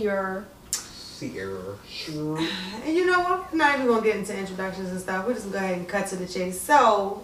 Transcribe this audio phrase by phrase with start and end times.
[0.00, 0.44] Sierra.
[0.72, 2.46] Sierra.
[2.84, 3.50] And you know what?
[3.50, 5.26] We're not even gonna get into introductions and stuff.
[5.26, 6.60] We're just gonna go ahead and cut to the chase.
[6.60, 7.22] So,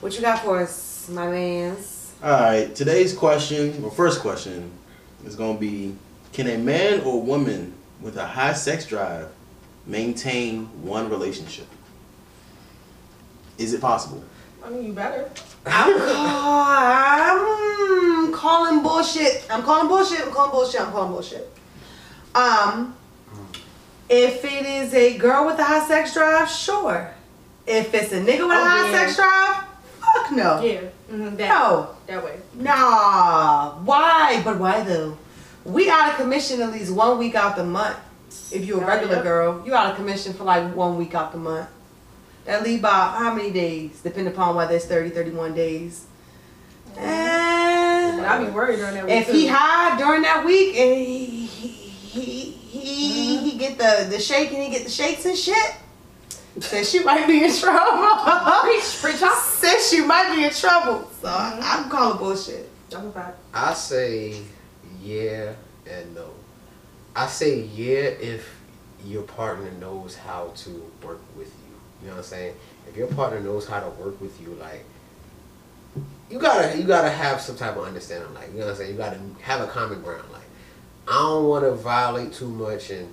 [0.00, 2.12] what you got for us, my mans?
[2.22, 4.70] All right, today's question, or first question,
[5.24, 5.96] is going to be
[6.34, 9.28] Can a man or woman with a high sex drive
[9.86, 11.66] maintain one relationship?
[13.56, 14.22] Is it possible?
[14.62, 15.30] I mean, you better.
[15.64, 16.10] I'm, call-
[18.26, 19.46] I'm calling bullshit.
[19.50, 20.20] I'm calling bullshit.
[20.20, 20.80] I'm calling bullshit.
[20.82, 21.48] I'm calling bullshit.
[22.34, 22.94] Um,
[24.08, 27.10] if it is a girl with a high sex drive, sure.
[27.66, 28.98] If it's a nigga with a Oh, high yeah.
[29.06, 29.64] sex drive,
[30.00, 30.60] fuck no.
[30.62, 30.80] Yeah.
[31.12, 31.88] Mm-hmm, that, No.
[32.06, 32.38] that way.
[32.54, 33.72] Nah.
[33.84, 34.40] Why?
[34.44, 35.16] But why though?
[35.64, 37.96] We out of commission at least one week out the month.
[38.52, 41.32] If you're a Oh, regular girl, you out of commission for like one week out
[41.32, 41.68] the month.
[42.46, 44.00] That leave about how many days?
[44.02, 46.06] Depending upon whether it's 30, 31 days.
[46.96, 47.06] And
[48.20, 49.32] And I be worried during that week if too.
[49.32, 51.68] he high during that week and he he
[52.10, 55.74] he, he, he get the the shake and he get the shakes and shit,
[56.56, 58.02] then she might be in trouble.
[58.62, 59.36] Preach, preach on.
[59.36, 61.08] Says she might be in trouble.
[61.20, 61.60] So I, mm-hmm.
[61.62, 62.68] I'm calling bullshit.
[62.90, 63.38] That's a fact.
[63.54, 64.42] I say
[65.02, 65.52] yeah
[65.88, 66.30] and no.
[67.14, 68.56] I say yeah if
[69.04, 71.74] your partner knows how to work with you.
[72.02, 72.54] You know what I'm saying?
[72.88, 74.84] If your partner knows how to work with you, like
[76.28, 78.34] you gotta you gotta have some type of understanding.
[78.34, 78.90] Like you know what I'm saying?
[78.90, 80.24] You gotta have a common ground.
[80.32, 80.42] Like
[81.10, 83.12] I don't want to violate too much and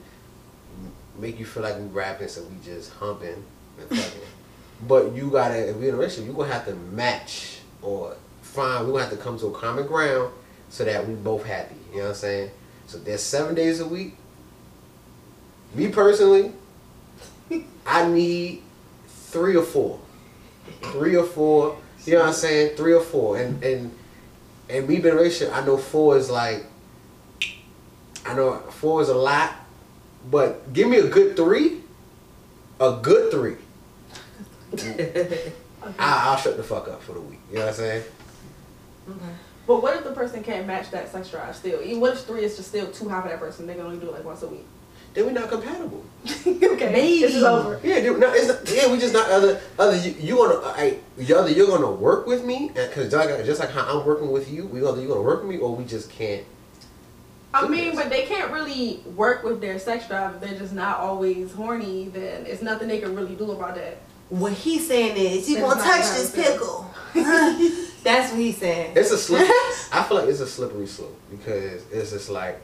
[1.18, 3.44] make you feel like we rapping, so we just humping
[3.80, 4.22] and fucking.
[4.88, 8.86] but you gotta if we're in a relationship, you gonna have to match or find.
[8.86, 10.32] We gonna have to come to a common ground
[10.70, 11.74] so that we both happy.
[11.90, 12.52] You know what I'm saying?
[12.86, 14.16] So there's seven days a week.
[15.74, 16.52] Me personally,
[17.86, 18.62] I need
[19.08, 20.00] three or four.
[20.92, 21.78] Three or four.
[22.06, 22.78] You know what I'm saying?
[22.78, 23.40] Three or four.
[23.40, 23.92] And and
[24.70, 26.64] and me being in a relationship, I know four is like
[28.28, 29.54] I know four is a lot,
[30.30, 31.82] but give me a good three.
[32.80, 33.56] A good three.
[35.98, 37.40] I, I'll shut the fuck up for the week.
[37.50, 38.04] You know what I'm saying?
[39.10, 39.20] Okay.
[39.66, 41.82] But what if the person can't match that sex drive still?
[41.82, 43.66] Even what if three is just still too high for that person?
[43.66, 44.66] They can only do it like once a week.
[45.14, 46.06] Then we're not compatible.
[46.48, 46.92] okay.
[46.92, 47.22] Maybe.
[47.22, 47.80] This is over.
[47.84, 51.00] Yeah, dude, no, it's not, yeah, we just not other other you, you gonna I
[51.18, 54.52] either you're gonna work with me because just like, just like how I'm working with
[54.52, 56.44] you, we either you gonna work with me or we just can't.
[57.54, 61.00] I mean, but they can't really work with their sex drive if they're just not
[61.00, 62.10] always horny.
[62.10, 63.98] Then it's nothing they can really do about that.
[64.30, 66.94] What he's saying is, you That's gonna not touch this pickle.
[68.04, 68.94] That's what he's saying.
[68.96, 69.42] It's a slip.
[69.92, 72.60] I feel like it's a slippery slope because it's just like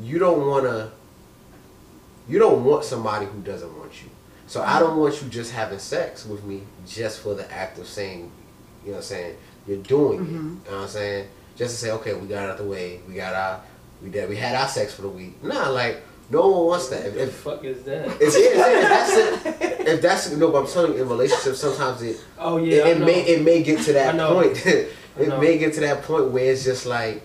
[0.00, 0.92] you don't wanna.
[2.28, 4.10] You don't want somebody who doesn't want you.
[4.46, 7.86] So I don't want you just having sex with me just for the act of
[7.86, 8.30] saying,
[8.82, 9.36] you know what I'm saying,
[9.66, 10.22] you're doing it.
[10.22, 10.34] Mm-hmm.
[10.34, 11.28] You know what I'm saying?
[11.58, 13.60] Just to say, okay, we got out the way, we got our,
[14.02, 15.42] we did, we had our sex for the week.
[15.42, 17.06] Nah, like no one wants that.
[17.06, 18.06] If, What the if, fuck is that?
[18.22, 22.24] if, if that's it, if that's no, but I'm telling you, in relationships, sometimes it
[22.38, 24.88] Oh yeah, it, it may it may get to that point.
[25.18, 27.22] It may get to that point where it's just like,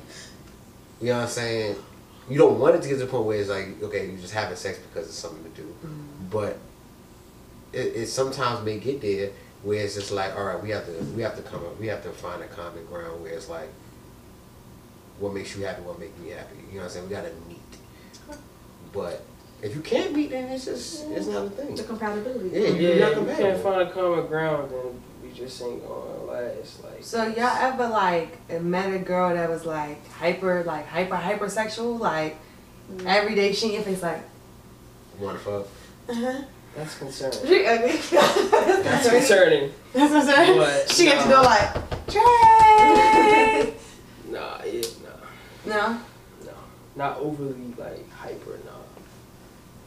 [1.00, 1.76] you know what I'm saying.
[2.28, 4.34] You don't want it to get to the point where it's like, okay, you're just
[4.34, 6.32] having sex because it's something to do, mm.
[6.32, 6.58] but
[7.72, 9.30] it, it sometimes may get there
[9.62, 11.86] where it's just like, all right, we have to we have to come up, we
[11.86, 13.70] have to find a common ground where it's like,
[15.20, 16.56] what makes you happy, what makes me happy.
[16.70, 17.10] You know what I'm saying?
[17.10, 17.60] We gotta meet,
[18.92, 19.24] but
[19.62, 21.76] if you can't meet, then it's just it's not a thing.
[21.76, 22.50] The compatibility.
[22.50, 26.24] Yeah, yeah, you're not you can't find a common ground, then we just ain't gonna
[26.26, 26.84] last.
[26.84, 32.00] Like So y'all ever like met a girl that was like hyper, like hyper, hypersexual,
[32.00, 32.38] like
[33.06, 34.22] every day she in your face like,
[35.20, 35.68] Want to fuck?
[36.10, 36.42] uh-huh.
[36.76, 37.48] that's concerning.
[37.48, 37.92] She ugly.
[37.92, 38.10] That's
[38.84, 39.72] That's concerning.
[39.94, 40.58] what I'm saying.
[40.58, 41.36] But, She get to no.
[41.38, 43.74] go like, Trey.
[45.66, 45.98] Nah, yeah, nah, no.
[46.46, 46.54] no,
[46.96, 48.60] not overly like hyper.
[48.66, 48.72] No.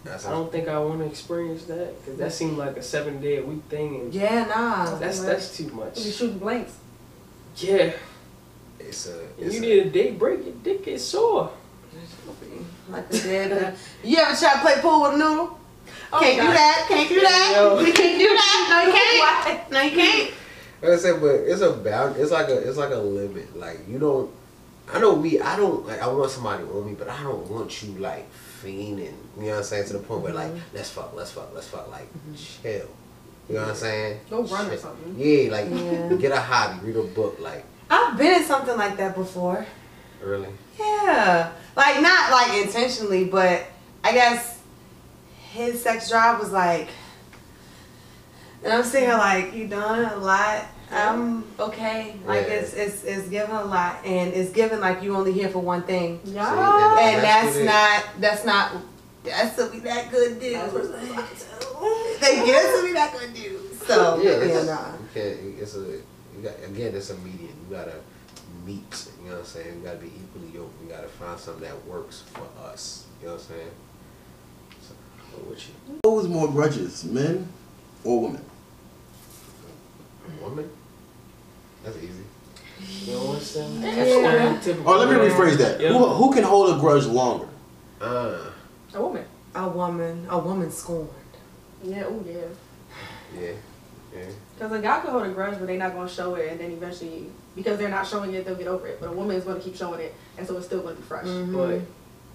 [0.05, 3.21] That's I don't think I want to experience that because that seemed like a seven
[3.21, 4.97] day a week thing, and Yeah, nah.
[4.99, 5.99] that's that's too much.
[5.99, 6.73] You shooting blanks.
[7.57, 7.93] Yeah,
[8.79, 9.25] It's a.
[9.39, 10.45] It's you a- need a day break.
[10.45, 11.51] Your dick gets sore.
[12.89, 13.53] Like the dead.
[13.53, 15.59] uh, You ever try to play pool with a noodle?
[16.13, 16.55] Oh, can't do God.
[16.55, 16.87] that.
[16.89, 17.53] Can't do that.
[17.57, 17.81] Yo.
[17.81, 18.53] You can't do that.
[18.71, 19.71] No, you can't.
[19.73, 20.35] No, you can't.
[20.83, 22.17] Like I said, but it's a bound.
[22.17, 22.59] It's like a.
[22.69, 23.57] It's like a limit.
[23.57, 24.31] Like you don't.
[24.93, 25.41] I know me.
[25.41, 26.01] I don't like.
[26.01, 28.29] I want somebody on me, but I don't want you like
[28.63, 28.99] fiending.
[28.99, 29.87] You know what I'm saying?
[29.89, 30.77] To the point where like, mm-hmm.
[30.77, 31.91] let's fuck, let's fuck, let's fuck.
[31.91, 32.35] Like, mm-hmm.
[32.35, 32.89] chill.
[33.49, 34.21] You know what I'm saying?
[34.29, 35.15] Go run or something.
[35.17, 36.13] Yeah, like Yeah.
[36.15, 37.39] get a hobby, read a book.
[37.41, 39.67] Like, I've been in something like that before.
[40.23, 40.49] really?
[40.79, 41.53] Yeah.
[41.77, 43.67] Like not like intentionally, but
[44.03, 44.61] I guess
[45.53, 46.89] his sex drive was like
[48.65, 50.65] And I'm sitting here like, you done a lot.
[50.91, 52.15] I'm um, okay.
[52.25, 52.55] Like Yeah.
[52.55, 55.83] it's it's it's given a lot, and it's given like you only here for one
[55.83, 56.45] thing, Yeah.
[56.45, 58.73] See, and that's that's not that's not
[59.25, 60.53] that's what we that good do.
[60.53, 61.45] That's what it's
[62.21, 62.53] Thank you.
[62.53, 63.61] That's what we not gonna do.
[63.87, 64.93] So yeah, yeah, it's, nah.
[65.15, 65.57] you.
[65.61, 65.79] It's a.
[65.79, 66.95] You got again.
[66.95, 67.55] It's a median.
[67.69, 67.95] You gotta
[68.65, 69.09] meet.
[69.23, 69.79] You know what I'm saying.
[69.79, 70.83] You gotta be equally yoked.
[70.83, 73.07] You gotta find something that works for us.
[73.21, 73.71] You know what I'm saying.
[74.83, 74.95] So,
[75.33, 77.49] what with you, Who holds more grudges, men
[78.05, 78.45] or women?
[80.49, 80.71] Woman?
[81.85, 82.23] That's easy.
[83.11, 83.83] You know what I'm saying?
[83.83, 84.05] Yeah.
[84.05, 85.81] Stereotypical Or let me rephrase that.
[85.81, 85.89] Yeah.
[85.93, 87.49] Who, who can hold a grudge longer?
[88.01, 88.51] Uh,
[88.95, 89.25] A woman.
[89.55, 91.09] A woman, a woman scorned.
[91.83, 92.35] Yeah, oh yeah.
[93.41, 93.53] yeah,
[94.15, 94.25] yeah.
[94.55, 96.61] Because a guy could hold a grudge, but they're not going to show it, and
[96.61, 98.99] then eventually, because they're not showing it, they'll get over it.
[99.01, 101.01] But a woman is going to keep showing it, and so it's still going to
[101.01, 101.25] be fresh.
[101.27, 101.53] Mhm.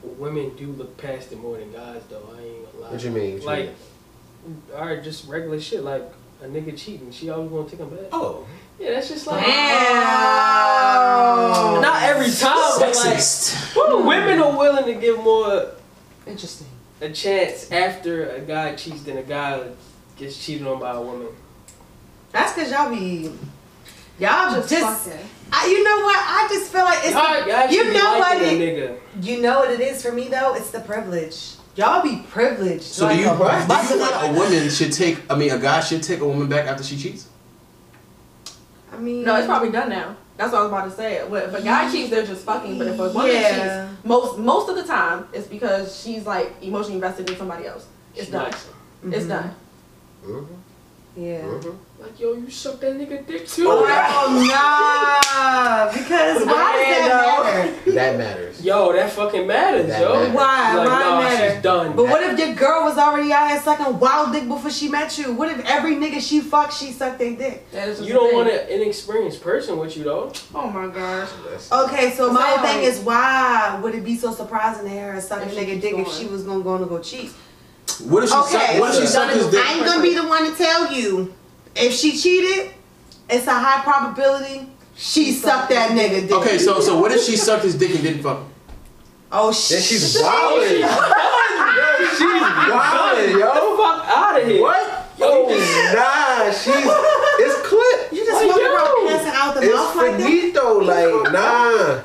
[0.02, 2.28] But women do look past it more than guys, though.
[2.36, 2.92] I ain't gonna lie.
[2.92, 3.34] What you mean?
[3.34, 3.66] What you Like,
[4.48, 4.62] mean?
[4.76, 5.84] all right, just regular shit.
[5.84, 6.04] Like
[6.42, 8.06] a nigga cheating, she always gonna take him back.
[8.12, 8.46] Oh,
[8.80, 10.04] Yeah, that's just like Damn.
[11.54, 11.80] Oh.
[11.82, 13.76] not every time, but like Sexist.
[13.76, 15.72] well, women are willing to give more
[16.26, 16.68] Interesting.
[17.00, 19.62] a chance after a guy cheats than a guy
[20.18, 21.28] gets cheated on by a woman.
[22.32, 23.32] That's cause y'all be
[24.20, 25.06] y'all Just, just.
[25.10, 25.20] fucking.
[25.54, 26.18] I, you know what?
[26.18, 27.12] I just feel like it's.
[27.12, 28.38] Y'all- y'all you know what?
[28.42, 29.26] liking a It, nigga.
[29.26, 30.54] you know what it is for me though.
[30.56, 31.56] It's the privilege.
[31.76, 32.84] Y'all be privileged.
[32.84, 35.36] So like do you, a do you feel mother- like a woman should take, I
[35.36, 37.28] mean, a guy should take a woman back after she cheats?
[38.92, 40.16] I mean, No, it's probably done now.
[40.38, 41.24] That's what I was about to say.
[41.28, 42.78] Well, If a guy cheats, they're just fucking.
[42.78, 43.88] But if a woman Yeah.
[43.88, 47.86] cheats, most most of the time, it's because she's like emotionally invested in somebody else.
[48.16, 48.44] It's She done.
[48.46, 49.14] likes him.
[49.14, 49.30] It's Mhm.
[49.30, 49.56] done.
[50.26, 50.54] mm-hmm,
[51.16, 51.42] Yeah.
[51.42, 52.02] mm-hmm.
[52.02, 53.68] Like yo, you suck that nigga dick too.
[53.68, 57.92] Oh nah, because why does that matter?
[57.92, 58.62] That matters.
[58.66, 60.14] Yo, that fucking matters, That yo.
[60.14, 60.34] matters.
[60.34, 60.76] Why?
[60.78, 61.54] Like, why nah, matter?
[61.54, 61.96] she's done.
[61.96, 65.18] But what if your girl was already out here sucking wild dick before she met
[65.18, 65.34] you?
[65.34, 67.70] What if every nigga she fucked, she sucked their dick?
[67.72, 68.38] That is you don't thing.
[68.38, 70.32] want an inexperienced person with you though?
[70.56, 71.30] Oh my gosh.
[71.72, 75.42] Okay, so my thing is, why would it be so surprising to hear her suck
[75.42, 77.32] a If nigga keeps dick if she was gonna go and go cheat?
[78.04, 79.64] What if she Okay, suck, what if she so suck his dick?
[79.66, 81.34] I ain't gonna be the one to tell you.
[81.76, 82.72] If she cheated,
[83.30, 86.32] it's a high probability she sucked that nigga dick.
[86.32, 88.48] Okay, so so what if she sucked his dick and didn't fuck him?
[89.32, 89.82] Oh then shit.
[89.90, 90.82] she's wilding.
[90.82, 90.88] yo,
[92.12, 93.78] she's wilding, Get the yo.
[93.78, 94.62] fuck out of here.
[94.62, 95.08] What?
[95.18, 98.12] Yo, Nah, she's it's clip.
[98.14, 100.30] You just Why walk around passing out the It's mouth like that?
[100.30, 100.80] finito.
[100.82, 102.02] Like nah,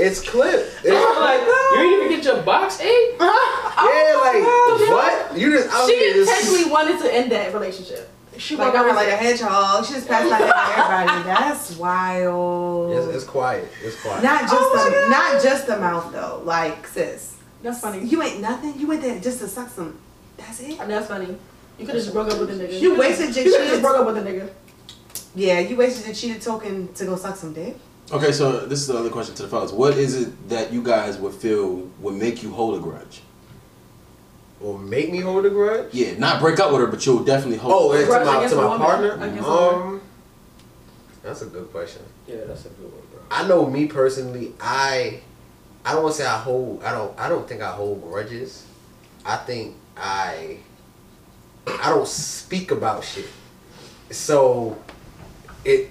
[0.00, 0.68] it's clip.
[0.82, 3.16] It's, like you didn't even get your box ate.
[3.20, 4.42] yeah, like
[4.90, 5.38] what?
[5.38, 8.08] You just out She here just- intentionally wanted to end that relationship.
[8.38, 9.84] She Like, walk I around was like a hedgehog.
[9.84, 11.22] She just passed out to everybody.
[11.28, 12.92] That's wild.
[12.96, 13.68] It's, it's quiet.
[13.82, 14.22] It's quiet.
[14.22, 15.10] Not just Oh the God.
[15.10, 16.40] not just the mouth though.
[16.44, 18.06] Like sis, That's funny.
[18.06, 18.78] you ain't nothing.
[18.80, 19.98] You went there just to suck some.
[20.38, 20.78] That's it.
[20.78, 21.36] That's funny.
[21.78, 22.80] You could have just broke up with the nigga.
[22.80, 24.50] You could've- wasted your You could have just broke up with the nigga.
[25.34, 27.76] Yeah, you wasted your cheated token to go suck some dick.
[28.12, 29.70] Okay, so this is the other question to the fellas.
[29.72, 33.22] What is it that you guys would feel would make you hold a grudge?
[34.60, 35.88] Or make me hold a grudge?
[35.92, 37.72] Yeah, not break up with her, but you'll definitely hold.
[37.74, 39.12] Oh, and to Grudge my to my partner.
[39.12, 39.82] against a woman.
[39.82, 40.00] Um,
[41.22, 42.02] that's a good question.
[42.26, 43.20] Yeah, that's a good one, bro.
[43.30, 44.54] I know me personally.
[44.60, 45.20] I
[45.84, 46.82] I don't want to say I hold.
[46.82, 47.18] I don't.
[47.18, 48.66] I don't think I hold grudges.
[49.24, 50.58] I think I
[51.66, 53.28] I don't speak about shit.
[54.10, 54.76] So
[55.64, 55.90] it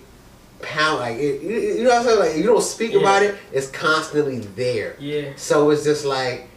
[0.61, 2.19] pound like it, you you know what I'm saying.
[2.19, 2.99] Like you don't speak Yeah.
[2.99, 3.35] about it.
[3.51, 4.95] It's constantly there.
[4.99, 5.31] Yeah.
[5.35, 6.47] So it's just like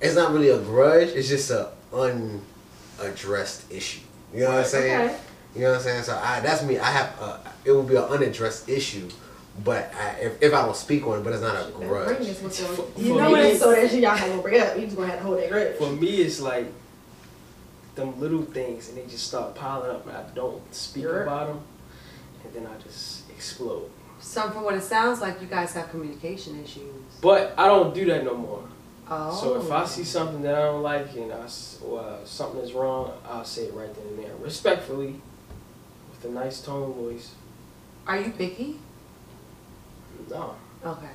[0.00, 1.08] it's not really a grudge.
[1.08, 4.00] It's just a unaddressed issue.
[4.32, 5.00] You know what I'm saying?
[5.10, 5.18] Okay.
[5.54, 6.02] You know what I'm saying?
[6.02, 6.78] So I, that's me.
[6.78, 9.08] I have a, it will be an unaddressed issue,
[9.64, 12.18] but I, if, if I don't speak on it, but it's not a Bring grudge.
[12.18, 13.06] this with For- you.
[13.08, 13.56] You for know me, what?
[13.58, 14.74] So that shit y'all gonna bring up.
[14.76, 15.76] You just gonna have to hold that grudge.
[15.76, 16.66] For me, it's like
[17.94, 21.22] them little things, and they just start piling up, and I don't speak Sure.
[21.22, 21.60] about them,
[22.44, 23.90] and then I just explode.
[24.20, 26.94] So from what it sounds like, you guys have communication issues.
[27.20, 28.64] But I don't do that no more.
[29.08, 29.34] Oh.
[29.34, 31.46] So if I see something that I don't like and I
[31.84, 35.20] or uh, something is wrong, I'll say it right then and there, respectfully,
[36.10, 37.32] with a nice tone of voice.
[38.06, 38.76] are you picky?
[40.30, 40.54] No.
[40.84, 41.08] Okay.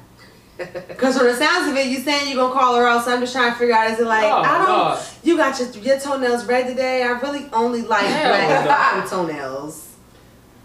[0.89, 3.05] Because from the sounds of it, you saying you're gonna call her out.
[3.05, 3.91] So I'm just trying to figure out.
[3.91, 4.67] Is it like no, I don't?
[4.67, 5.01] no.
[5.23, 7.01] You got your your toenails red today.
[7.01, 9.09] I really only like Hell red no.
[9.09, 9.88] toenails.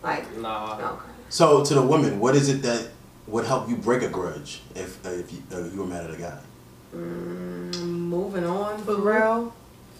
[0.04, 0.75] Like Nah.
[0.78, 1.11] okay.
[1.30, 2.88] So to the women, what is it that
[3.26, 6.14] would help you break a grudge if uh, if you, uh, you were mad at
[6.14, 6.38] a guy?
[6.94, 9.04] Mm, moving on for Food.
[9.04, 9.52] real.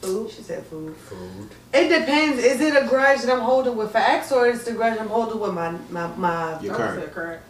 [0.03, 0.31] Food.
[0.31, 0.95] She said food.
[0.97, 1.49] Food.
[1.73, 2.45] It depends.
[2.45, 4.99] Is it a grudge that I'm holding with for ex, or is it a grudge
[5.01, 6.61] I'm holding with my my my?
[6.61, 7.13] Your That was current.
[7.15, 7.43] correct.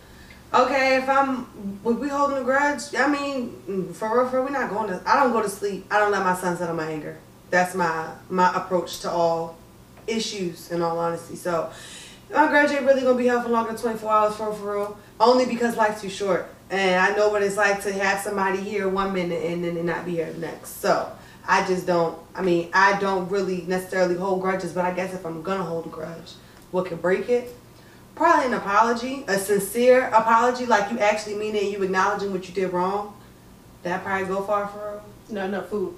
[0.54, 1.49] Okay, if I'm,
[1.84, 4.87] if we holding a grudge, I mean, mm, for real, for real, we're not going
[4.88, 5.02] to.
[5.04, 5.84] I don't go to sleep.
[5.90, 7.16] I don't let my son settle my anger.
[7.50, 9.56] That's my my approach to all
[10.06, 11.34] issues in all honesty.
[11.34, 11.70] So
[12.34, 14.98] my ain't really gonna be held for longer than 24 hours for for real.
[15.20, 16.48] Only because life's too short.
[16.70, 20.04] And I know what it's like to have somebody here one minute and then not
[20.04, 20.80] be here the next.
[20.80, 21.10] So
[21.46, 25.24] I just don't I mean, I don't really necessarily hold grudges, but I guess if
[25.24, 26.32] I'm gonna hold a grudge,
[26.72, 27.54] what can break it?
[28.16, 32.54] Probably an apology, a sincere apology, like you actually mean it you acknowledging what you
[32.54, 33.16] did wrong.
[33.84, 35.02] That probably go far for real.
[35.30, 35.94] No, no food.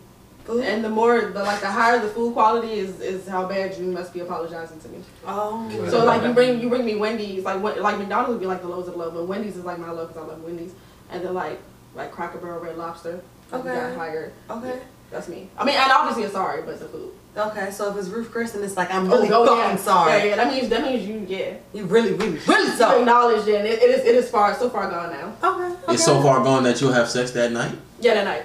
[0.46, 0.64] Food.
[0.64, 3.84] And the more, the like, the higher the food quality is, is how bad you
[3.86, 4.98] must be apologizing to me.
[5.26, 5.68] oh.
[5.90, 8.62] So like, you bring you bring me Wendy's, like what, like McDonald's would be like
[8.62, 10.72] the lowest of the low, but Wendy's is like my low because I love Wendy's.
[11.10, 11.60] And then like
[11.94, 13.20] like Cracker Barrel, Red Lobster.
[13.50, 13.80] like, you Okay.
[13.80, 14.32] got higher.
[14.50, 14.78] Okay.
[15.10, 15.48] That's me.
[15.56, 17.12] I mean, and obviously it's sorry, but the food.
[17.36, 19.76] Okay, so if it's Ruth Chris and it's like I'm oh, really oh, fucking yeah.
[19.76, 20.12] sorry.
[20.12, 20.36] Yeah, yeah.
[20.36, 21.54] That means that means you yeah.
[21.74, 23.00] You really, really, really So sorry.
[23.00, 23.64] acknowledge it.
[23.64, 25.36] It, it is it is far so far gone now.
[25.42, 25.74] Okay.
[25.74, 25.92] okay.
[25.94, 27.76] It's so far gone that you'll have sex that night.
[28.00, 28.44] Yeah, that night.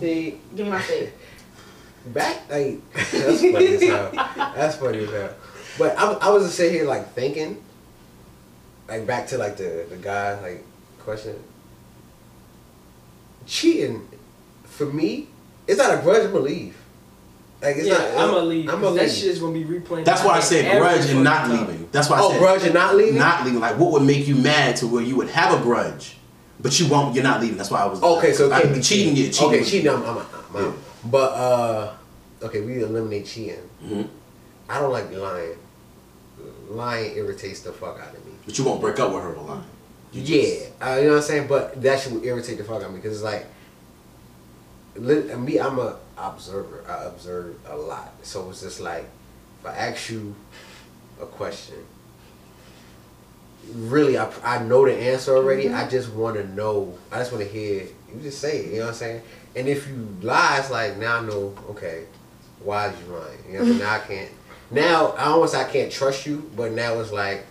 [0.00, 1.12] See, Give me my steak.
[2.06, 4.10] back like that's funny as hell.
[4.54, 5.30] That's funny as hell.
[5.78, 7.62] But I, I was just sitting here like thinking,
[8.88, 10.64] like back to like the the guy like
[11.00, 11.36] question.
[13.46, 14.08] Cheating,
[14.64, 15.28] for me,
[15.68, 16.24] it's not a grudge.
[16.24, 16.76] I'm gonna leave.
[17.62, 18.10] Like it's yeah, not.
[18.16, 18.68] I'm gonna leave.
[18.68, 19.12] I'm 'cause gonna that leave.
[19.12, 20.04] shit's gonna be replaying.
[20.04, 21.88] That's why I said grudge and not leaving.
[21.92, 23.18] That's why I Oh, said grudge and not leaving.
[23.18, 23.60] not leaving.
[23.60, 26.16] Like, what would make you mad to where you would have a grudge,
[26.60, 27.14] but you won't?
[27.14, 27.56] You're not leaving.
[27.56, 28.02] That's why I was.
[28.02, 29.16] Okay, so I, be cheating.
[29.16, 29.46] Yeah, cheating.
[29.48, 29.90] Okay, cheating.
[29.90, 30.60] I'm, I'm, I'm, Yeah.
[30.68, 30.74] out.
[31.04, 31.92] But uh,
[32.42, 33.68] okay, we eliminate cheating.
[33.84, 34.08] Mhm.
[34.68, 35.56] I don't like lying.
[36.68, 38.32] Lying irritates the fuck out of me.
[38.44, 39.64] But you won't break up with her a lying.
[40.12, 41.46] You yeah, just- uh, you know what I'm saying.
[41.48, 43.46] But that should irritate the fuck out of me because it's like,
[44.96, 46.84] li- me, I'm a observer.
[46.88, 49.08] I observe a lot, so it's just like,
[49.60, 50.34] if I ask you
[51.20, 51.76] a question,
[53.74, 55.68] really, I, I know the answer already.
[55.68, 55.90] I mm-hmm.
[55.90, 56.96] just want to know.
[57.10, 58.72] I just want to hear you just say it.
[58.72, 59.22] You know what I'm saying?
[59.54, 61.54] And if you lie, it's like now I know.
[61.70, 62.04] Okay,
[62.60, 63.38] why did you lying?
[63.46, 63.78] You know, what I mean?
[63.78, 64.12] now I mm-hmm.
[64.12, 64.30] can't.
[64.70, 67.46] Now I almost I can't trust you, but now it's like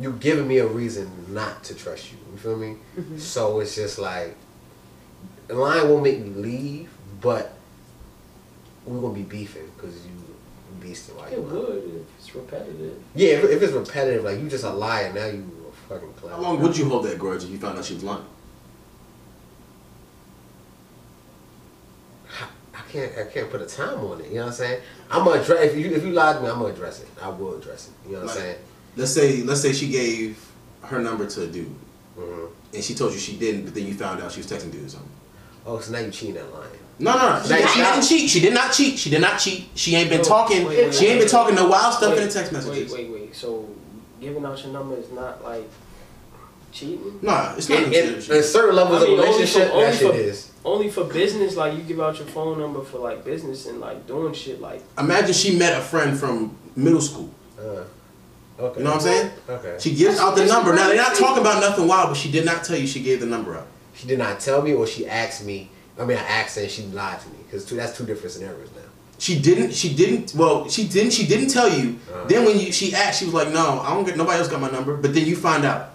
[0.00, 2.18] you giving me a reason not to trust you.
[2.32, 2.76] You feel me?
[2.96, 3.18] Mm-hmm.
[3.18, 4.36] So it's just like
[5.46, 7.54] the line won't make me leave, but
[8.84, 10.12] we're gonna be beefing because you
[10.84, 11.66] beasting while It you lying.
[11.66, 13.02] would if it's repetitive.
[13.14, 16.34] Yeah, if, if it's repetitive, like you just a liar, now you a fucking clown.
[16.34, 18.24] How long would you hold that grudge if you found out she was lying?
[22.74, 24.28] I can't I can't put a time on it.
[24.28, 24.80] You know what I'm saying?
[25.10, 27.08] I'm gonna address if you if you lied to me, I'm gonna address it.
[27.20, 28.08] I will address it.
[28.08, 28.56] You know what I'm saying?
[28.96, 30.44] Let's say let's say she gave
[30.82, 31.74] her number to a dude,
[32.16, 34.72] hmm and she told you she didn't, but then you found out she was texting
[34.72, 35.08] dude or something.
[35.66, 36.70] Oh, so now you cheating and lying.
[36.98, 37.42] No, no, no.
[37.42, 38.30] She, Like, she now- didn't cheat.
[38.30, 38.98] She did not cheat.
[38.98, 39.68] She did not cheat.
[39.74, 40.66] She ain't been Wait, talking.
[40.66, 42.92] wait, wait, she ain't wait, been talking no wild stuff wait, in the text messages.
[42.92, 43.36] Wait, wait, wait.
[43.36, 43.68] So
[44.20, 45.68] giving out your number is not like
[46.72, 47.18] cheating.
[47.22, 47.82] Nah, it's not.
[47.82, 50.16] In, in, considered certain levels I mean, of only relationship, for- only that shit for-
[50.18, 50.50] is.
[50.64, 54.06] Only for business, like you give out your phone number for like business and like
[54.06, 57.28] doing shit like Imagine she met a friend from middle school.
[57.58, 57.82] Uh,
[58.58, 58.78] okay.
[58.78, 59.30] You know what I'm saying?
[59.46, 59.76] Okay.
[59.78, 60.74] She gives out the That's number.
[60.74, 63.20] Now they're not talking about nothing wild, but she did not tell you she gave
[63.20, 63.66] the number up.
[63.94, 65.70] She did not tell me, or she asked me.
[65.98, 68.82] I mean, I asked and she lied to me because that's two different scenarios now.
[69.18, 69.72] She didn't.
[69.72, 70.34] She didn't.
[70.34, 71.12] Well, she didn't.
[71.12, 71.98] She didn't tell you.
[72.12, 72.26] Uh.
[72.26, 74.16] Then when you she asked, she was like, "No, I don't get.
[74.16, 75.90] Nobody else got my number." But then you find out.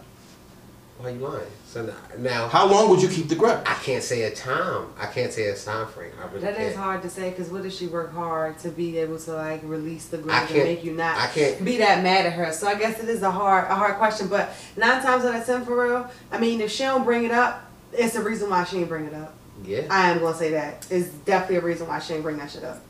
[1.00, 1.46] Why you lying?
[1.65, 3.62] So now, now How long would you keep the grudge?
[3.65, 4.88] I can't say a time.
[5.00, 6.12] I can't say a time frame.
[6.20, 6.70] I really That can't.
[6.70, 9.62] is hard to say because what if she worked hard to be able to like
[9.63, 11.63] release the I grudge and make you not I can't.
[11.63, 12.51] be that mad at her?
[12.51, 14.27] So I guess it is a hard a hard question.
[14.29, 17.32] But nine times out of ten, for real, I mean, if she don't bring it
[17.32, 17.63] up,
[17.94, 19.34] it's the reason why she ain't bring it up.
[19.63, 19.88] Yeah.
[19.89, 20.88] I am gonna say that.
[20.89, 22.82] It's definitely a reason why she didn't bring that shit up.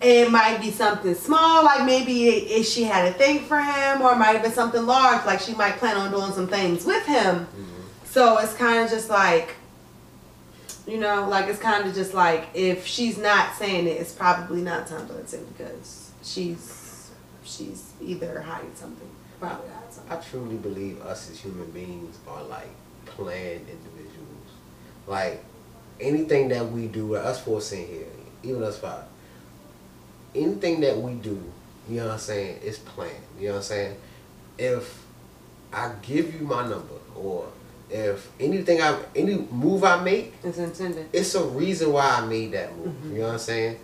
[0.00, 4.12] It might be something small, like maybe if she had a thing for him, or
[4.12, 7.04] it might have been something large, like she might plan on doing some things with
[7.04, 7.46] him.
[7.46, 7.82] Mm-hmm.
[8.06, 9.56] So it's kind of just like,
[10.86, 14.62] you know, like it's kind of just like if she's not saying it, it's probably
[14.62, 17.10] not time to ten because she's
[17.44, 19.08] she's either hiding something,
[19.38, 20.12] probably hiding something.
[20.12, 22.70] I truly believe us as human beings are like
[23.04, 24.48] planned individuals.
[25.06, 25.44] Like
[26.00, 28.06] anything that we do, us four sitting here,
[28.42, 29.04] even us five,
[30.34, 31.42] anything that we do,
[31.88, 33.14] you know what I'm saying, is planned.
[33.38, 33.96] You know what I'm saying?
[34.58, 35.04] If
[35.72, 37.46] I give you my number or
[37.90, 41.08] if anything I any move I make, It's intended.
[41.12, 42.88] it's a reason why I made that move.
[42.88, 43.12] Mm-hmm.
[43.12, 43.78] You know what I'm saying?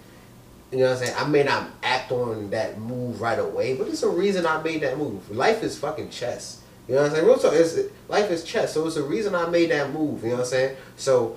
[0.71, 1.15] You know what I'm saying?
[1.19, 4.83] I may not act on that move right away, but it's a reason I made
[4.83, 5.31] that move.
[5.31, 6.63] Life is fucking chess.
[6.89, 7.27] You know what I'm saying?
[7.27, 10.23] Real talk, it's, life is chess, so it's a reason I made that move.
[10.23, 10.77] You know what I'm saying?
[10.97, 11.37] So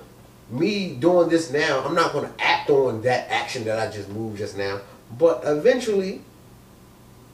[0.50, 4.38] me doing this now, I'm not gonna act on that action that I just moved
[4.38, 4.80] just now,
[5.18, 6.22] but eventually.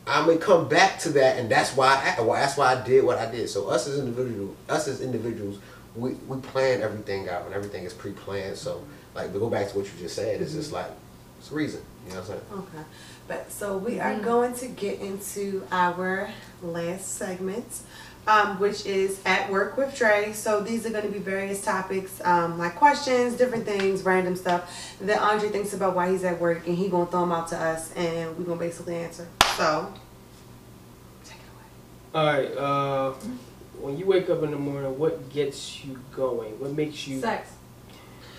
[0.08, 2.87] I may come back to that, and that's why I act, well, that's why I
[2.87, 3.49] did what I did.
[3.50, 5.58] So us as individuals, us as individuals,
[5.96, 8.56] we, we plan everything out, and everything is pre-planned.
[8.56, 8.85] So
[9.16, 10.87] like to go back to what you just said, it's just like
[11.40, 11.80] It's a reason.
[12.06, 12.40] You know what I'm saying?
[12.52, 12.85] Okay.
[13.26, 14.23] But so we are Mhm.
[14.23, 16.30] going to get into our
[16.62, 17.66] last segment,
[18.26, 20.33] um, which is at work with Dre.
[20.33, 24.97] So these are going to be various topics, um, like questions, different things, random stuff
[25.00, 27.56] that Andre thinks about why he's at work, and he gonna throw them out to
[27.56, 29.28] us, and we gonna basically answer.
[29.56, 29.95] So
[31.25, 31.64] take it away.
[32.14, 32.50] All right.
[32.56, 33.12] Uh,
[33.80, 36.59] when you wake up in the morning, what gets you going?
[36.59, 37.21] What makes you?
[37.21, 37.50] Sex.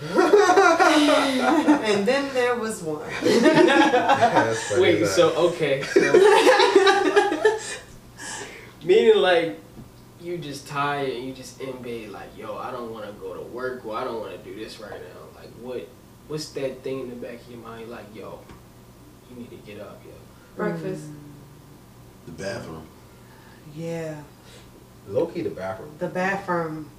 [0.00, 3.02] and then there was one.
[3.22, 5.04] That's Wait.
[5.06, 5.82] So okay.
[5.82, 6.00] So,
[8.84, 9.58] meaning like
[10.20, 13.34] you just tired and you just in bed like yo I don't want to go
[13.34, 15.40] to work or I don't want to do this right now.
[15.40, 15.88] Like what?
[16.28, 17.88] What's that thing in the back of your mind?
[17.90, 18.40] Like yo,
[19.30, 20.12] you need to get up, yo.
[20.56, 21.04] Breakfast.
[22.26, 22.86] The bathroom.
[23.76, 24.20] Yeah,
[25.08, 25.94] Low key the bathroom.
[25.98, 26.90] the bathroom.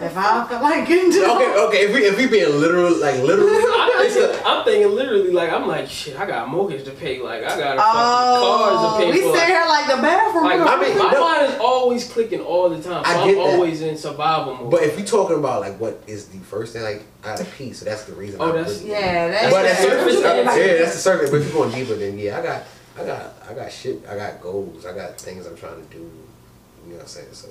[0.00, 1.76] If I don't feel like getting to Okay, okay.
[1.86, 5.68] If we if we being literal, like literally, I'm thinking, I'm thinking literally like I'm
[5.68, 6.18] like shit.
[6.18, 7.20] I got a mortgage to pay.
[7.20, 9.36] Like I got a Oh, cars to we pay for.
[9.36, 10.44] sit here like the bathroom.
[10.44, 11.20] Like I mean, my no.
[11.20, 13.04] mind is always clicking all the time.
[13.04, 13.40] So I I'm get that.
[13.42, 14.70] always in survival mode.
[14.72, 17.72] But if you're talking about like what is the first thing, like I gotta pee,
[17.72, 18.40] so that's the reason.
[18.40, 19.88] Oh, I'm that's- really- yeah, that's But the surface.
[19.88, 20.78] surface yeah, level.
[20.78, 21.30] that's the surface.
[21.30, 22.62] But if you're going deeper, then yeah, I got,
[22.98, 24.04] I got, I got shit.
[24.08, 24.84] I got goals.
[24.84, 25.98] I got things I'm trying to do.
[25.98, 27.28] You know what I'm saying?
[27.32, 27.48] So,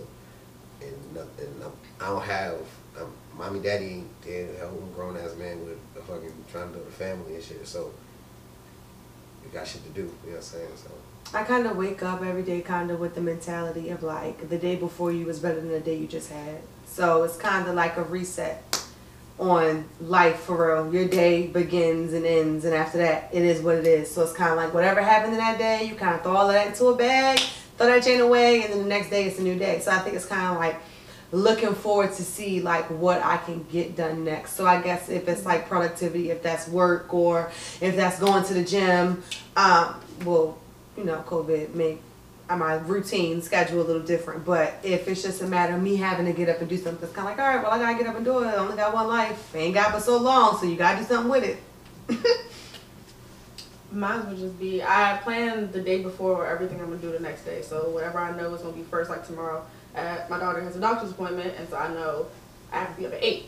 [0.81, 1.63] and.
[1.63, 2.55] I'm, I don't have.
[2.99, 6.87] Um, mommy, daddy ain't I'm a grown ass man with a fucking trying to build
[6.87, 7.65] a family and shit.
[7.65, 7.91] So,
[9.43, 10.01] we got shit to do.
[10.01, 10.69] You know what I'm saying?
[10.75, 10.91] So,
[11.33, 14.57] I kind of wake up every day kind of with the mentality of like the
[14.57, 16.61] day before you was better than the day you just had.
[16.85, 18.83] So it's kind of like a reset
[19.39, 20.93] on life for real.
[20.93, 24.11] Your day begins and ends, and after that, it is what it is.
[24.11, 26.47] So it's kind of like whatever happened in that day, you kind of throw all
[26.49, 27.39] that into a bag,
[27.81, 29.79] throw that chain away, and then the next day it's a new day.
[29.79, 30.79] So I think it's kind of like
[31.31, 34.53] looking forward to see like what I can get done next.
[34.53, 38.53] So I guess if it's like productivity, if that's work or if that's going to
[38.53, 39.23] the gym,
[39.55, 40.57] um, well,
[40.95, 42.01] you know, COVID make
[42.49, 44.45] uh, my routine schedule a little different.
[44.45, 47.03] But if it's just a matter of me having to get up and do something,
[47.03, 48.47] it's kind of like, all right, well, I gotta get up and do it.
[48.47, 51.31] I only got one life, ain't got but so long, so you gotta do something
[51.31, 51.57] with it.
[53.91, 57.43] Mine well just be I plan the day before everything I'm gonna do the next
[57.43, 57.61] day.
[57.61, 59.65] So whatever I know is gonna be first, like tomorrow.
[59.95, 62.27] Uh, my daughter has a doctor's appointment, and so I know
[62.71, 63.45] I have to be up at 8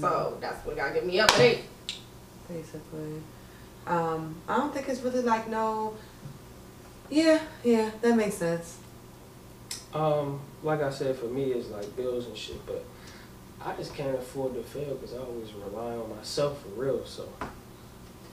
[0.00, 1.64] So that's what gotta get me up at eight.
[2.48, 3.22] Basically,
[3.86, 5.94] um, I don't think it's really like no.
[7.10, 8.78] Yeah, yeah, that makes sense.
[9.94, 12.64] Um, like I said, for me, it's like bills and shit.
[12.66, 12.84] But
[13.64, 17.04] I just can't afford to fail because I always rely on myself for real.
[17.06, 17.28] So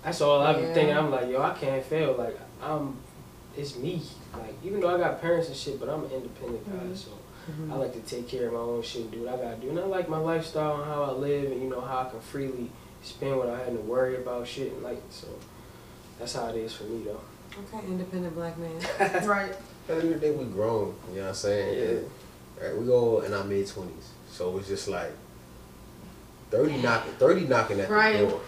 [0.03, 0.73] that's all I be Yeah.
[0.73, 0.97] thinking.
[0.97, 2.13] I'm like, yo, I can't fail.
[2.17, 2.95] Like I'm,
[3.55, 4.01] it's me.
[4.33, 6.85] Like even though I got parents and shit, but I'm an independent guy.
[6.85, 6.97] Mhm.
[6.97, 7.11] So
[7.71, 9.69] I like to take care of my own shit and do what I gotta do.
[9.69, 12.19] And I like my lifestyle and how I live, and you know how I can
[12.21, 12.69] freely
[13.03, 14.71] spend without having to worry about shit.
[14.73, 15.27] And like so,
[16.19, 17.19] that's how it is for me though.
[17.75, 18.79] Okay, independent black man.
[19.27, 19.51] right.
[19.51, 20.95] at the end of the day, we grown.
[21.09, 21.77] You know what I'm saying?
[21.77, 21.85] Yeah.
[21.85, 22.09] And,
[22.61, 25.11] right, we go in our mid twenties, so it's just like
[26.49, 28.19] thirty knocking, thirty knocking at Right.
[28.19, 28.41] the door.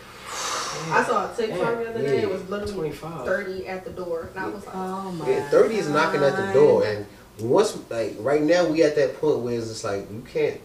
[0.91, 2.21] I saw a TikTok the other day.
[2.21, 3.25] It was literally 25.
[3.25, 5.29] 30 at the door, and I was like, Oh my.
[5.29, 7.05] Yeah, thirty is knocking at the door, and
[7.39, 10.59] once like right now we at that point where it's just like you can't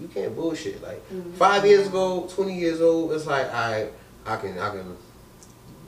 [0.00, 0.82] you can't bullshit.
[0.82, 1.34] Like Mhm.
[1.34, 3.88] five years ago, twenty years old, it's like I
[4.26, 4.96] I can I can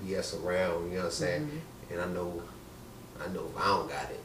[0.04, 1.42] BS around, you know what I'm saying?
[1.46, 1.92] Mm-hmm.
[1.92, 2.42] And I know
[3.20, 4.20] I know if I don't got it,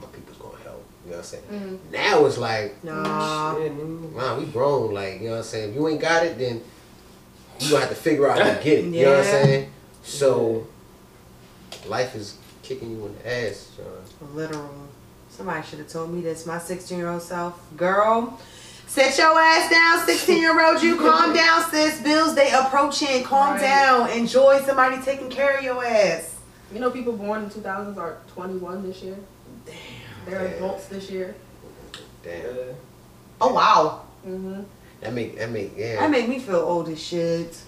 [0.00, 0.84] my people's gonna help.
[1.04, 1.44] You know what I'm saying?
[1.90, 3.56] mm, Now it's like, Nah.
[3.56, 4.12] Shit, nigga.
[4.12, 5.70] wow, we grown, like, you know what I'm saying?
[5.70, 6.62] If you ain't got it, then
[7.64, 8.84] you gonna have to figure out how to get it.
[8.86, 9.72] You know what I'm saying?
[10.04, 10.66] So
[11.86, 14.34] life is kicking you in the ass, John.
[14.34, 14.70] Literal.
[15.30, 16.44] Somebody should have told me this.
[16.46, 17.60] My 16 year old self.
[17.76, 18.38] Girl,
[18.86, 20.96] Set your ass down, 16 year old you.
[20.98, 22.02] Calm down, sis.
[22.02, 23.24] Bills, they approaching.
[23.24, 23.60] Calm Right.
[23.62, 24.10] down.
[24.10, 26.34] Enjoy somebody taking care of your ass.
[26.74, 29.16] you know, people born in 2000s are 21 this year.
[29.64, 29.74] Damn.
[30.26, 30.56] They're Damn.
[30.56, 31.34] adults this year.
[32.22, 32.44] Damn.
[33.40, 34.02] Oh, wow.
[34.26, 34.62] Mm-hmm.
[35.02, 35.96] That make that make yeah.
[36.00, 37.60] That make me feel old as shit.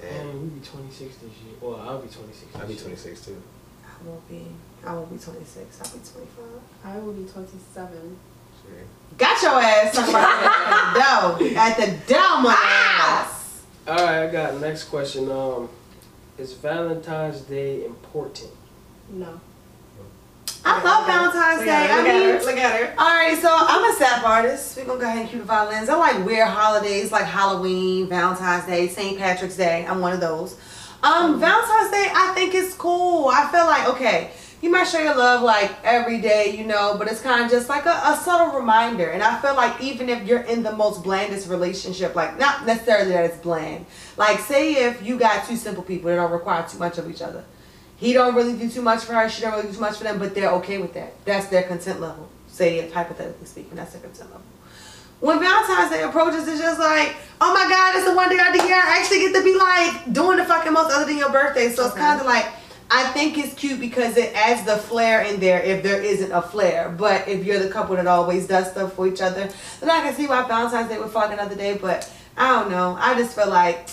[0.00, 0.10] Damn.
[0.16, 1.54] Damn, we be 26 this year.
[1.60, 2.56] Well, I'll be 26.
[2.56, 3.42] I'll be 26 too.
[3.84, 4.46] I won't be.
[4.84, 5.80] I won't be 26.
[5.80, 6.44] I'll be 25.
[6.84, 8.16] I will be 27.
[9.18, 9.94] Got your ass.
[9.94, 11.58] Talk about it at the door.
[11.58, 13.62] At the door, my ass.
[13.86, 15.30] All right, I got next question.
[15.30, 15.68] Um,
[16.38, 18.50] is Valentine's Day important?
[19.10, 19.40] No.
[20.64, 21.86] I love Valentine's Look Day.
[21.88, 22.94] her, I mean, her, look at her.
[22.98, 24.76] All right, so I'm a sap artist.
[24.76, 25.88] We're gonna go ahead and cue the violins.
[25.88, 29.18] I like weird holidays like Halloween, Valentine's Day, St.
[29.18, 29.84] Patrick's Day.
[29.86, 30.56] I'm one of those.
[31.02, 33.28] Um, Valentine's Day, I think it's cool.
[33.28, 37.08] I feel like okay, you might show your love like every day, you know, but
[37.08, 39.10] it's kind of just like a, a subtle reminder.
[39.10, 43.10] And I feel like even if you're in the most blandest relationship, like not necessarily
[43.10, 43.84] that it's bland,
[44.16, 47.20] like say if you got two simple people that don't require too much of each
[47.20, 47.44] other,
[48.02, 50.02] he don't really do too much for her, she don't really do too much for
[50.04, 51.12] them, but they're okay with that.
[51.24, 52.28] That's their consent level.
[52.48, 54.44] Say if hypothetically speaking, that's their consent level.
[55.20, 58.52] When Valentine's Day approaches, it's just like, oh my God, it's the one day of
[58.60, 61.30] the year I actually get to be like doing the fucking most other than your
[61.30, 61.68] birthday.
[61.70, 62.00] So it's Okay.
[62.00, 62.46] kind of like
[62.90, 66.42] I think it's cute because it adds the flair in there if there isn't a
[66.42, 66.90] flair.
[66.90, 69.48] But if you're the couple that always does stuff for each other,
[69.80, 71.78] then I can see why Valentine's Day would fall another day.
[71.80, 72.96] But I don't know.
[73.00, 73.88] I just feel like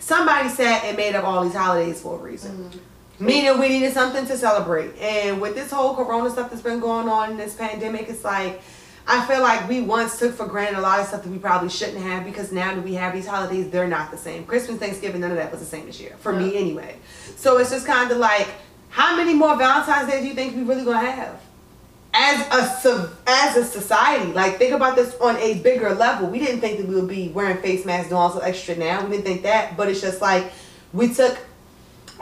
[0.00, 2.50] somebody sat and made up all these holidays for a reason.
[2.64, 2.78] Mm-hmm.
[3.26, 4.96] Meaning we needed something to celebrate.
[4.98, 8.60] And with this whole corona stuff that's been going on in this pandemic, it's like
[9.06, 11.68] I feel like we once took for granted a lot of stuff that we probably
[11.68, 14.44] shouldn't have because now that we have these holidays, they're not the same.
[14.44, 16.16] Christmas, Thanksgiving, none of that was the same this year.
[16.20, 16.96] For me anyway.
[17.36, 18.48] So it's just kind of like,
[18.90, 21.40] how many more Valentine's Days do you think we really gonna have?
[22.14, 26.28] As a as a society, like think about this on a bigger level.
[26.28, 29.02] We didn't think that we would be wearing face masks doing all so extra now.
[29.02, 30.52] We didn't think that, but it's just like
[30.92, 31.38] we took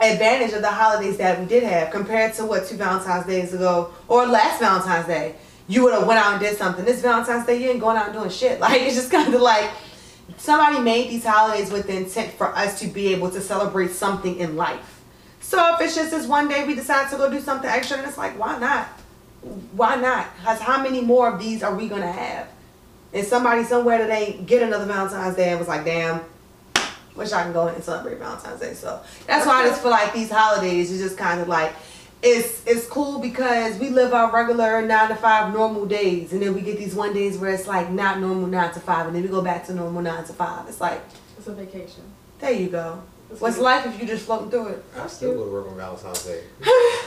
[0.01, 3.93] advantage of the holidays that we did have compared to what two Valentine's days ago
[4.07, 5.35] or last Valentine's Day.
[5.67, 6.83] You would have went out and did something.
[6.83, 8.59] This Valentine's Day, you ain't going out and doing shit.
[8.59, 9.69] Like it's just kind of like
[10.37, 14.37] somebody made these holidays with the intent for us to be able to celebrate something
[14.37, 15.01] in life.
[15.39, 18.07] So if it's just this one day we decide to go do something extra, and
[18.07, 18.87] it's like, why not?
[19.73, 20.35] Why not?
[20.37, 22.47] Because how many more of these are we gonna have?
[23.13, 26.21] And somebody somewhere today get another Valentine's Day and was like, damn,
[27.15, 28.73] wish I can go and celebrate Valentine's Day.
[28.73, 31.73] So that's why I just feel like these holidays is just kind of like
[32.23, 36.53] it's it's cool because we live our regular nine to five normal days, and then
[36.53, 39.23] we get these one days where it's like not normal nine to five, and then
[39.23, 40.67] we go back to normal nine to five.
[40.67, 41.01] It's like
[41.37, 42.03] It's a vacation.
[42.39, 43.01] there you go.
[43.31, 44.83] It's What's life if you just floating through it?
[44.97, 46.43] I still go to work on Valentine's Day.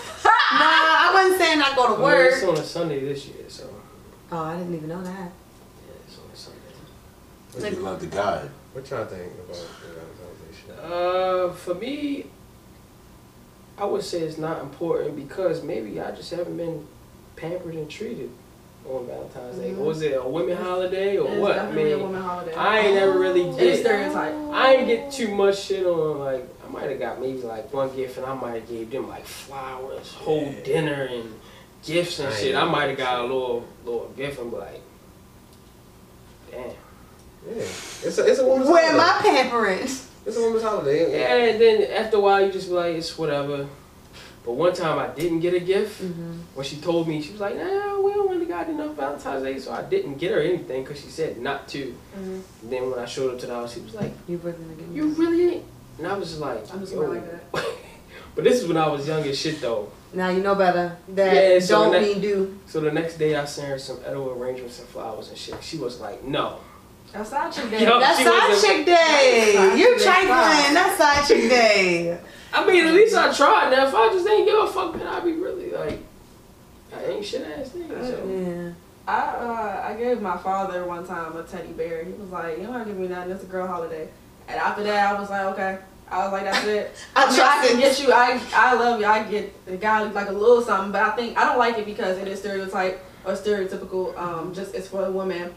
[0.55, 2.57] Nah, I wasn't saying not go to Well, it's work.
[2.57, 3.69] on a Sunday this year, so
[4.31, 5.33] Oh, I didn't even know that.
[5.33, 6.61] yeah, it's on a Sunday.
[7.61, 8.51] But you love the God.
[8.73, 10.74] What y'all think about the Valentine's Day shit?
[10.85, 12.27] Uh, for me,
[13.79, 16.87] I would say it's not important because maybe I just haven't been
[17.37, 18.31] pampered and treated
[18.89, 19.71] on Valentine's Day.
[19.71, 19.79] Mhm.
[19.79, 21.53] Or was it a women holiday or It's what?
[21.53, 22.55] I definitely a mean, woman holiday.
[22.55, 23.79] I ain't never really It's get.
[23.81, 24.35] stereotype.
[24.53, 27.95] I ain't get too much shit on like I might have got maybe like one
[27.97, 31.33] gift and I might have gave them like flowers, whole dinner and
[31.85, 32.55] gifts and I shit.
[32.55, 34.81] I might have got a little little gift and be like,
[36.51, 36.61] damn.
[36.61, 39.51] Yeah, it's a it's a woman's Where am I holiday.
[40.25, 40.27] Pampering?
[40.27, 41.21] It's a woman's holiday.
[41.21, 43.67] Yeah, and then after a while you just be like, it's whatever.
[44.45, 46.03] But one time I didn't get a gift.
[46.03, 46.33] Mm-hmm.
[46.55, 49.59] When she told me, she was like, nah, we don't really got enough Valentine's Day,
[49.59, 51.95] so I didn't get her anything because she said not to.
[52.19, 52.43] Mhm.
[52.63, 54.75] And then when I showed up to the house, she was like, You really gonna
[54.75, 54.97] give me?
[54.97, 55.65] you really ain't?
[55.99, 57.01] And I was just like, I'm just yo.
[57.01, 57.65] like that.
[58.35, 59.91] but this is when I was young as shit though.
[60.13, 60.95] Now you know better.
[61.09, 62.59] That Yeah, so don't that- mean do.
[62.67, 65.57] So the next day I sent her some edible arrangements and flowers and shit.
[65.63, 66.59] She was like, no.
[67.15, 67.85] That's side chick day.
[67.85, 69.53] Yo, That's she side chick day.
[69.55, 70.05] Side You chick day.
[70.05, 70.75] trifling.
[70.75, 72.21] That's side chick day.
[72.53, 73.71] I mean, at least I tried.
[73.71, 76.01] Now, if I just ain't give a fuck, then I'd be really like,
[76.93, 78.05] I ain't shit ass nigga.
[78.05, 78.27] So.
[78.27, 78.73] Yeah.
[79.07, 82.05] I uh, I gave my father one time a teddy bear.
[82.05, 83.33] He was like, "You don't give me nothing.
[83.33, 84.09] It's a girl holiday."
[84.49, 85.79] And after that, I was like, "Okay."
[86.11, 88.13] I was like, "That's it." I I, mean, I can get you.
[88.13, 89.07] I I love you.
[89.07, 91.85] I get the guy like a little something, but I think I don't like it
[91.85, 94.17] because it is stereotype or stereotypical.
[94.17, 95.53] Um, just it's for a woman,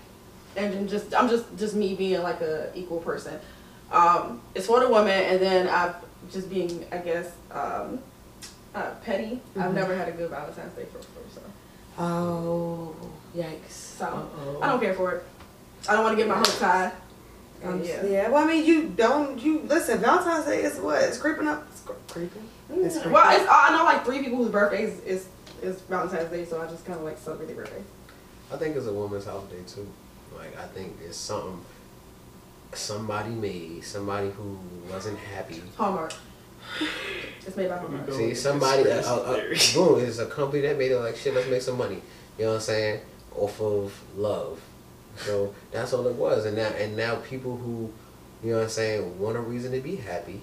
[0.57, 3.39] and then just I'm just just me being like a equal person.
[3.91, 5.93] Um, it's for the woman, and then I
[6.31, 7.99] just being I guess um,
[8.75, 9.39] uh, petty.
[9.57, 9.73] I've Mhm.
[9.75, 11.41] never had a good Valentine's Day for for so
[11.99, 12.93] Oh,
[13.35, 13.69] yikes.
[13.71, 14.59] so Uh-oh.
[14.61, 15.23] I don't care for it.
[15.87, 16.91] I don't want to get my hopes high.
[17.63, 18.05] Um, yeah.
[18.05, 18.29] yeah.
[18.29, 19.39] Well, I mean, you don't.
[19.41, 19.99] You listen.
[19.99, 21.01] Valentine's Day is what?
[21.03, 21.65] It's creeping up.
[21.71, 22.43] It's cre- creeping.
[22.71, 23.13] It's creeping.
[23.13, 25.27] Well, it's, I know like three people whose birthdays is
[25.61, 27.81] is Valentine's Day, so I just kind of like celebrate their birthday.
[28.53, 29.87] I think it's a woman's holiday too.
[30.37, 31.59] Like I think it's something
[32.73, 34.57] somebody made, somebody who
[34.91, 35.61] wasn't happy.
[35.77, 36.13] Hallmark.
[37.45, 38.11] It's made by Hallmark.
[38.11, 41.33] See, somebody, uh, conspiracy uh, boom, it's a company that made it like shit.
[41.33, 42.01] Let's make some money.
[42.37, 43.01] You know what I'm saying?
[43.35, 44.61] Off of love.
[45.17, 46.45] So that's all it was.
[46.45, 47.91] And now, and now people who,
[48.43, 50.41] you know what I'm saying, want a reason to be happy,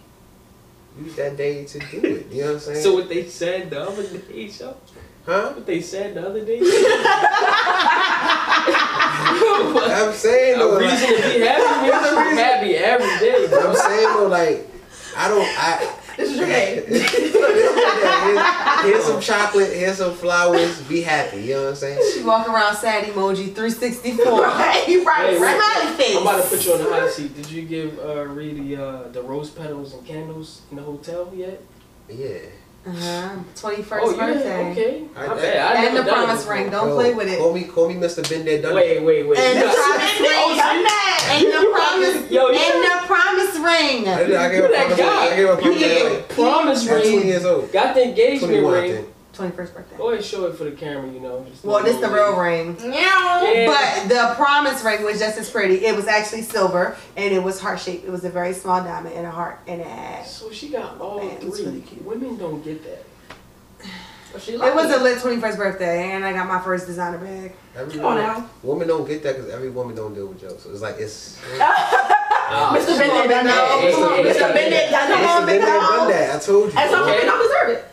[1.00, 2.26] use that day to do it.
[2.32, 2.82] You know what I'm saying?
[2.82, 4.76] So what they said the other day, so
[5.26, 5.52] huh?
[5.54, 6.60] what they said the other day.
[9.16, 12.36] I'm saying though, a reason like, to be happy means There's a reason.
[12.38, 13.70] happy every day, bro.
[13.70, 14.68] I'm saying though, like,
[15.16, 15.98] I don't, I.
[16.16, 16.84] This is your day.
[16.88, 22.12] here's, here's some chocolate, here's some flowers, be happy, you know what I'm saying?
[22.14, 24.24] She walk around sad emoji 364.
[24.42, 25.36] right, Hey, right.
[25.36, 26.16] Smiley face.
[26.16, 27.34] I'm about to put you on the hot seat.
[27.34, 31.32] Did you give uh, Reed the uh, the rose petals and candles in the hotel
[31.34, 31.60] yet?
[32.08, 32.38] Yeah.
[32.86, 33.30] Uh-huh.
[33.56, 34.70] 21st Oh, yeah, birthday.
[34.72, 35.02] okay.
[35.16, 36.70] I- My I- I And never the promise ring.
[36.70, 37.38] Don't Yo, play with it.
[37.38, 38.28] Call me, call me Mr.
[38.28, 39.38] Been there, done Wait, wait, wait.
[39.38, 40.28] And You the promise ring.
[40.34, 40.86] Oh, so you-
[41.32, 42.30] And the promise.
[42.30, 44.04] Yo, you- And the promise ring.
[44.04, 44.20] that.
[44.20, 44.98] I, I gave a that promise.
[44.98, 45.24] guy.
[45.32, 45.78] I gave a promise.
[45.78, 47.26] get like, the promise at 20 ring.
[47.26, 47.72] years old.
[47.72, 49.06] Got the engagement 21, I ring.
[49.34, 49.54] Think.
[49.54, 49.96] 21st birthday.
[49.96, 51.10] Go ahead, show it for the camera.
[51.10, 51.44] You know.
[51.48, 52.76] Just Well, this the real ring.
[52.80, 53.66] Yeah.
[53.66, 55.84] But the promise ring was just as pretty.
[55.84, 58.04] It was actually silver and it was heart shaped.
[58.04, 60.26] It was a very small diamond and a heart and it had.
[60.26, 61.66] So she got all Man, it's three.
[61.66, 62.04] really cute.
[62.04, 63.04] Women don't get that.
[64.40, 67.52] She It was a lit 21st birthday and I got my first designer bag.
[67.76, 68.50] Every Come on now.
[68.64, 70.64] women don't get that because every woman don't deal with jokes.
[70.64, 71.38] So it's like it's.
[72.44, 72.98] Mr.
[72.98, 74.24] Bennett done that.
[74.24, 74.52] Mr.
[74.52, 75.42] Bennett done Come that.
[75.42, 75.46] Mr.
[75.46, 76.36] Been there, Big done that.
[76.36, 76.78] I told you.
[76.78, 77.84] And some women don't deserve it.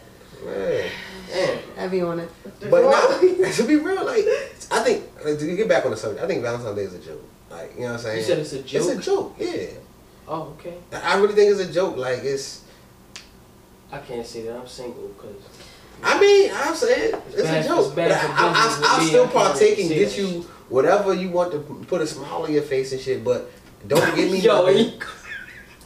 [0.45, 0.89] Man.
[1.31, 1.57] Damn.
[1.75, 2.29] Heavy on it.
[2.69, 3.21] But not,
[3.53, 4.25] to be real, like
[4.71, 6.99] I think like, to get back on the subject, I think Valentine's Day is a
[6.99, 7.23] joke.
[7.49, 8.17] Like you know what I'm saying?
[8.17, 8.81] You said it's a joke.
[8.81, 9.35] It's a joke.
[9.39, 9.65] Yeah,
[10.27, 10.75] Oh, okay.
[10.93, 11.97] I really think it's a joke.
[11.97, 12.63] Like it's.
[13.91, 15.35] I can't say that I'm single because
[16.03, 17.85] I mean, I'm saying it's bad- a joke.
[17.87, 20.27] it's But I, I, business with I, I'll still I can't partake and get you
[20.69, 23.23] whatever you want to put a smile on your face and shit.
[23.23, 23.51] But
[23.87, 25.01] don't get me Yo, nothing.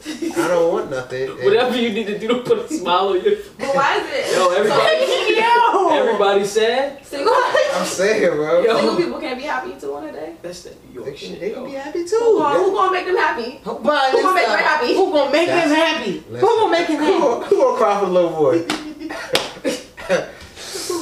[0.08, 1.30] I don't want nothing.
[1.44, 3.36] Whatever you need to do to put a smile on your.
[3.58, 4.36] But why is it?
[4.38, 5.90] Yo, everybody, Yo!
[5.90, 7.04] everybody sad.
[7.06, 7.34] Single,
[7.74, 8.62] I'm saying, bro.
[8.64, 8.76] Yo.
[8.78, 10.36] single people can't be happy too on a day.
[10.44, 12.20] That's that New York can, shit, they can be happy Who too.
[12.38, 13.60] gonna, who gonna make them happy?
[13.64, 14.94] But Who gonna make listen, her happy?
[14.94, 16.12] Who gonna make him That's- happy?
[16.20, 16.48] Who Listen.
[16.50, 17.20] gonna make him Who happy?
[17.20, 18.60] gonna, who gonna cry for little boy?
[18.60, 18.66] who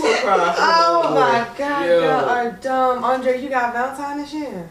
[0.01, 1.19] gonna cry for the Oh little boy?
[1.19, 1.99] my god, Yo.
[2.03, 3.03] y'all are dumb.
[3.03, 4.69] Andre, you got Valentine this year?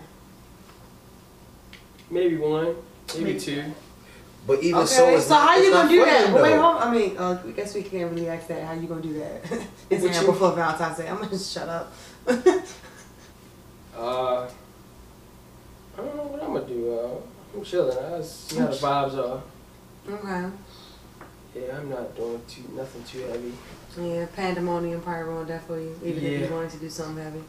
[2.10, 2.74] Maybe one,
[3.14, 3.40] maybe Maybe.
[3.40, 3.62] two.
[4.46, 6.32] But even Okay, so, so, not, how it's you not gonna do that?
[6.32, 6.62] But wait, though.
[6.62, 8.64] hold I mean, uh, I guess we can't really ask that.
[8.64, 9.42] How you gonna do that?
[9.90, 11.08] it's What here you- before Valentine's Day.
[11.08, 11.92] I'm gonna just shut up.
[13.96, 14.44] Uh,
[15.94, 16.98] I don't know what I'm gonna do.
[16.98, 17.96] Uh, I'm chilling.
[17.98, 19.42] I see how the vibes are.
[20.10, 20.54] okay.
[21.54, 23.52] Yeah, I'm not doing too nothing too heavy.
[24.00, 26.46] Yeah, pandemonium probably ruined that for you, even if Yeah.
[26.48, 27.44] you wanted to do something heavy.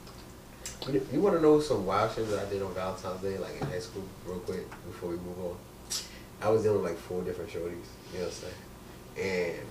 [0.92, 3.62] You, you want to know some wild shit that I did on Valentine's Day, like
[3.62, 5.56] in high school, real quick, before we move on?
[6.44, 8.52] I was dealing with like four different shorties, you know what I'm
[9.16, 9.56] saying?
[9.58, 9.68] And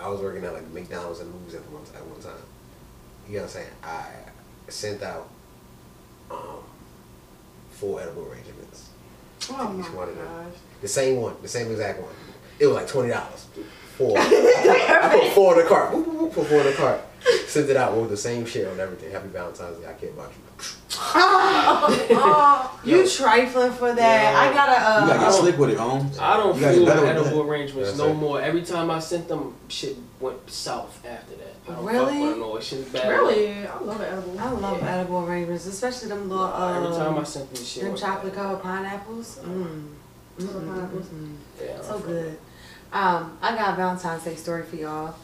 [0.00, 2.32] I was working at like McDonald's and movies at one, at one time.
[3.28, 3.70] You know what I'm saying?
[3.84, 4.06] I
[4.68, 5.28] sent out
[6.30, 6.64] um,
[7.70, 8.88] four edible arrangements.
[9.50, 10.26] Oh Each one of them.
[10.26, 10.54] gosh.
[10.80, 12.12] The same one, the same exact one.
[12.58, 13.46] It was like twenty dollars.
[13.96, 14.12] Four.
[14.18, 15.94] I put four in the cart.
[15.94, 17.00] Whoop, whoop, whoop, Put four in the cart.
[17.46, 19.10] Sent it out with the same shit on everything.
[19.10, 19.86] Happy Valentine's Day.
[19.88, 20.66] I care about you.
[20.98, 24.32] Oh, you trifling for that.
[24.32, 24.38] Yeah.
[24.38, 24.72] I gotta.
[24.72, 26.18] Uh, You gotta get slick with it, Holmes.
[26.18, 28.14] I don't You gotta with edible arrangements Yes, no sir.
[28.14, 28.40] more.
[28.40, 31.54] Every time I sent them, shit went south after that.
[31.68, 32.04] I don't Really?
[32.14, 32.60] fuck with no more.
[32.62, 33.08] Shit's bad.
[33.08, 33.66] Really?
[33.66, 34.38] I love edible.
[34.38, 34.94] I love Yeah.
[34.96, 36.46] edible arrangements, especially them little.
[36.46, 37.82] Nah, every time I Uh, sent this shit.
[37.84, 39.38] them chocolate covered pineapples.
[39.44, 39.88] Mm.
[40.38, 41.06] Mm, Covered mm, pineapples.
[41.06, 41.34] mm, mm.
[41.64, 42.38] Yeah, So good.
[42.92, 45.14] Um, I got a Valentine's Day story for y'all.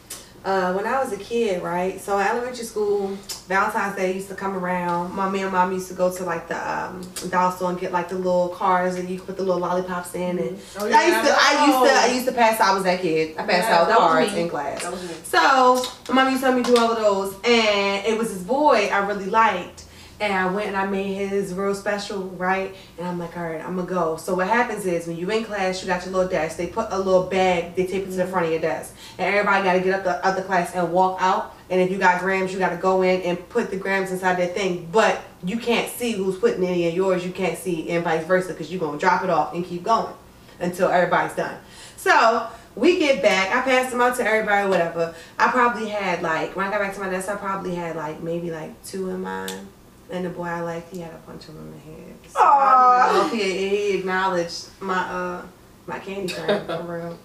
[0.44, 2.00] Uh, when I was a kid, right?
[2.00, 3.08] So elementary school,
[3.46, 5.14] Valentine's Day used to come around.
[5.14, 7.00] My me and mom used to go to like the um,
[7.30, 10.14] doll store and get like the little cars and you could put the little lollipops
[10.16, 10.38] in.
[10.40, 12.60] And Oh, I used to, I used to, I used to pass.
[12.60, 13.36] I was that kid.
[13.38, 14.82] I passed Yeah, out cards in class.
[15.24, 18.42] So my mom used to let me do all of those, and it was this
[18.42, 19.81] boy I really liked,
[20.22, 22.76] and I went and I made his real special, right?
[22.96, 24.16] And I'm like, all right, I'm gonna go.
[24.16, 26.56] So what happens is when you in class, you got your little desk.
[26.56, 29.34] They put a little bag, they tape it to the front of your desk, and
[29.34, 31.56] everybody got to get up the other class and walk out.
[31.70, 34.38] And if you got grams, you got to go in and put the grams inside
[34.38, 34.88] that thing.
[34.92, 37.26] But you can't see who's putting any of yours.
[37.26, 40.14] You can't see, and vice versa, because you're gonna drop it off and keep going
[40.60, 41.58] until everybody's done.
[41.96, 43.48] So we get back.
[43.48, 45.16] I passed them out to everybody, whatever.
[45.36, 48.22] I probably had like when I got back to my desk, I probably had like
[48.22, 49.66] maybe like two in mine.
[50.12, 52.14] And the boy I liked, he had a bunch of them in the head.
[52.28, 55.42] So I don't even know if he, he acknowledged my uh
[55.86, 57.18] my candy thing for real.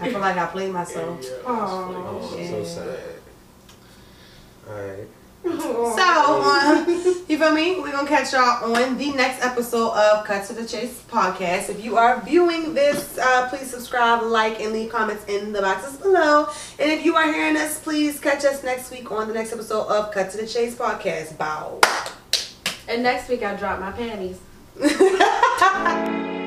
[0.00, 1.18] I feel like I played myself.
[1.22, 2.50] Yeah, yeah, Oh, Yeah.
[2.50, 2.98] so sad.
[4.68, 5.08] Alright.
[5.46, 5.92] So,
[6.42, 6.86] um,
[7.28, 7.78] you feel me?
[7.78, 11.68] We're gonna catch y'all on the next episode of Cut to the Chase podcast.
[11.68, 15.98] If you are viewing this, uh, please subscribe, like, and leave comments in the boxes
[15.98, 16.48] below.
[16.78, 19.86] And if you are hearing us, please catch us next week on the next episode
[19.88, 21.36] of Cut to the Chase podcast.
[21.36, 21.80] Bow.
[22.88, 24.38] And next week I drop my panties.